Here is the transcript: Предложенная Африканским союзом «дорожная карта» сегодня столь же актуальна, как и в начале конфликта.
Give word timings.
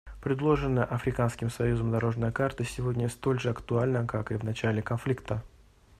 Предложенная 0.19 0.83
Африканским 0.83 1.51
союзом 1.51 1.91
«дорожная 1.91 2.31
карта» 2.31 2.63
сегодня 2.63 3.07
столь 3.07 3.39
же 3.39 3.51
актуальна, 3.51 4.07
как 4.07 4.31
и 4.31 4.35
в 4.35 4.41
начале 4.43 4.81
конфликта. 4.81 5.43